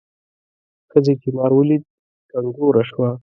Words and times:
ښځې 0.91 1.13
چې 1.21 1.29
مار 1.37 1.51
ولید 1.55 1.83
کنګوره 2.31 2.83
شوه. 2.89 3.09